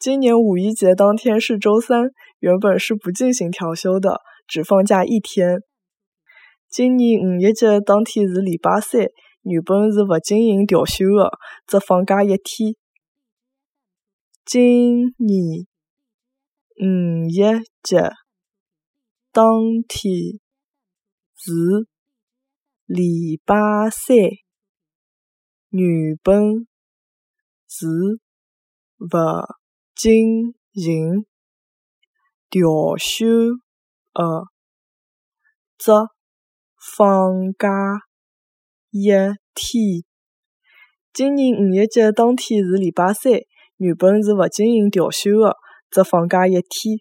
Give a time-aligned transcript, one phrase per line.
[0.00, 5.58] 今年五一节当天是周三，原本是不进行调休的，只放假一天。
[6.70, 9.02] 今年五一节当天是礼拜三，
[9.42, 11.30] 原本是不进行调休的，
[11.66, 12.74] 只放假一天。
[14.46, 15.66] 今年
[16.78, 17.42] 五一
[17.82, 18.10] 节
[19.30, 19.52] 当
[19.86, 20.14] 天
[21.36, 21.52] 是
[22.86, 23.54] 礼拜
[23.90, 24.16] 三，
[25.68, 26.66] 原本
[27.68, 27.86] 是
[28.96, 29.06] 不
[29.94, 31.26] 进行
[32.48, 33.26] 调休
[34.12, 34.44] 的，
[35.78, 36.08] 则
[36.96, 37.68] 放假
[38.90, 40.02] 一天。
[41.12, 43.32] 今年五一节当天是礼拜三，
[43.76, 45.56] 原本是勿进行调休的，
[45.90, 46.98] 只放假一天。